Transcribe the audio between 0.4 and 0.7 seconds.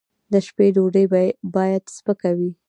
شپې